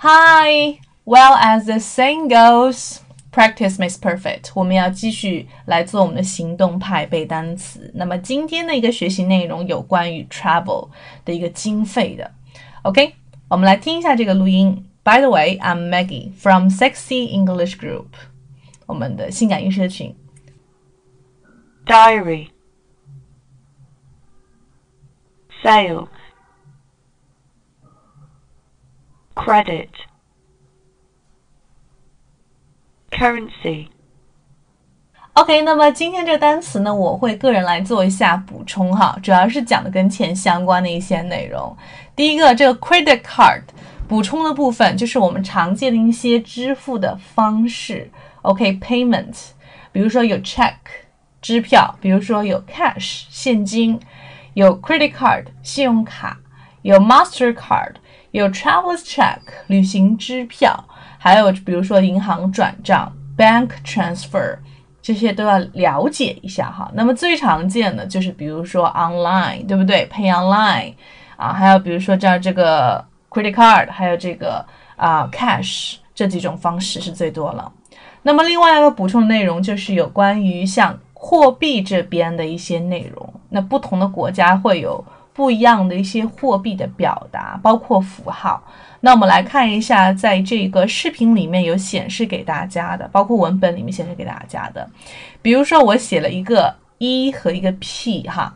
[0.00, 3.00] Hi, well as the saying goes,
[3.32, 4.50] practice makes perfect。
[4.54, 7.90] 我们要继续来做我们的行动派背单词。
[7.94, 10.88] 那么今天的一个学习内容有关于 travel
[11.24, 12.30] 的一个经费的。
[12.82, 13.14] OK，
[13.48, 14.88] 我们来听一下这个录音。
[15.02, 18.06] By the way, I'm Maggie from Sexy English Group，
[18.86, 20.14] 我们的性感音社群。
[21.86, 22.48] Diary
[25.62, 26.08] Sales
[29.43, 29.89] Credit
[33.09, 33.87] Currency
[35.33, 41.75] OK，那么今天这个单词呢，我会个人来做一下补充哈，主要是讲的跟钱相关的一些内容。
[42.15, 43.63] 第一个，这个 credit card
[44.07, 48.11] 补充的部分就是我们常见的一些支付的方式。
[48.43, 49.35] OK，payment，
[49.91, 50.75] 比如说有 check
[51.41, 53.99] 支票，比如说有 cash 现金，
[54.53, 56.40] 有 credit card 信用卡，
[56.81, 57.95] 有 Master Card，
[58.31, 60.83] 有 travelers check 旅行支票，
[61.17, 64.57] 还有比如说银行转账 bank transfer。
[65.03, 66.87] 这些都要了解一下哈。
[66.93, 70.93] 那么最常见的就是比如说 online，对不对？Pay online
[71.37, 74.63] 啊，还有比如说这样这个 credit card，还有这个
[74.95, 77.73] 啊 cash 这几种方式是最多了。
[78.21, 83.33] 那么另外一个补充的内容就是有关于像货币这边的一些内容。
[83.49, 88.63] 那不同的国家会有不一样的一些货币的表达，包括符号。
[88.99, 94.87] 那我们来看一下，在这个视频里面有显示给大家的，包括文本里面显示给大家的。
[95.41, 98.53] 比如说，我写了一个一和一个 p 哈，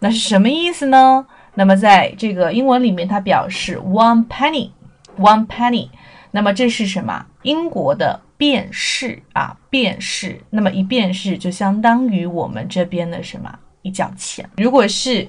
[0.00, 1.26] 那是什么意思呢？
[1.54, 5.88] 那么在这个英文里面，它表示 one penny，one penny。
[6.30, 7.24] 那么这是什么？
[7.42, 10.38] 英国的便士啊，便士。
[10.50, 13.58] 那么一便士就相当于我们这边的什么？
[13.80, 14.48] 一角钱。
[14.58, 15.26] 如果是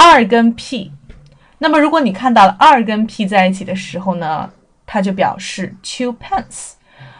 [0.00, 0.92] 二跟 p。
[1.58, 4.48] 那么，如果你看到了二跟 p 在一起的时候呢，
[4.86, 6.74] 它就表示 two pence。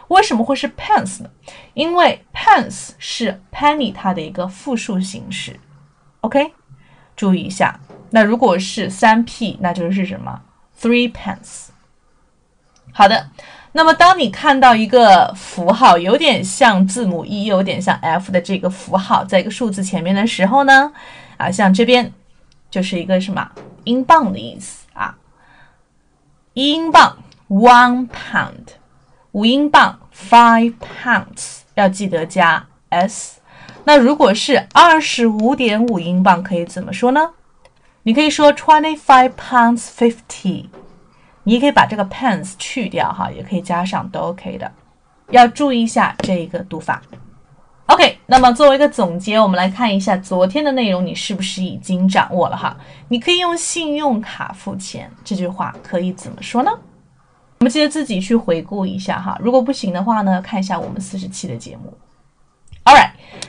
[0.07, 1.29] 为什么会是 pence 呢？
[1.75, 5.59] 因为 pence 是 penny 它的一个复数形式。
[6.21, 6.53] OK，
[7.17, 7.81] 注意一下。
[8.11, 10.41] 那如果是三 p，那就是什么
[10.81, 11.71] ？three pence。
[12.93, 13.29] 好的。
[13.73, 20.91] 那么，当你看到一个符号有点像字母 E，有点像 F 的这个符号，在一个数字前面的时候呢，
[21.37, 22.11] 啊，像这边
[22.71, 23.51] 就是一个什么？
[23.85, 25.17] 英镑的意思啊，
[26.53, 27.17] 一英镑
[27.49, 28.75] one pound，
[29.33, 33.41] 五英镑 five pounds，要记得加 s。
[33.85, 37.31] 那如果是二十五点五英镑，可以怎么说呢？
[38.03, 40.67] 你可以说 twenty five pounds fifty。
[41.45, 44.71] 你也可以把这个 pence 去掉哈，也可以加上都 OK 的。
[45.31, 47.01] 要注意一下这个读法。
[47.87, 52.77] OK，那么作为一个总结，我们来看一下昨天的内容，你是不是已经掌握了哈？
[53.09, 56.71] 你可以用信用卡付钱，这句话可以怎么说呢？
[57.61, 59.39] 我们记得自己去回顾一下哈。
[59.41, 61.91] 如果不行的话呢，看一下我们四十期的节目。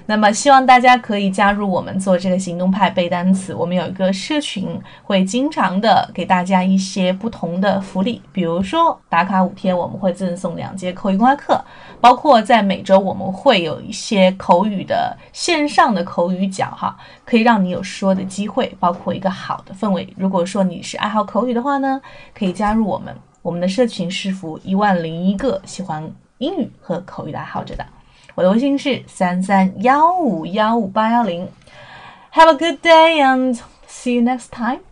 [0.10, 3.54] 那么希望大家可以加入我们做这个行动派背单词。
[3.54, 4.68] 我们有一个社群，
[5.04, 11.64] 会经常的给大家一些不同的福利，比如说打卡五天，我们会赠送两节口语公开课，
[12.02, 20.12] 包括在每周我们会有一些口语的线上的口语讲哈，可以让你有说的机会，包括一个好的氛围。
[20.18, 22.02] 如果说你是爱好口语的话呢，
[22.34, 27.86] 可以加入我们，我们的社群是服一万零一个喜欢英语和口语的爱好者的。
[28.36, 31.48] 我的微信是三三幺五幺五八幺零。
[32.34, 34.89] Have a good day and see you next time.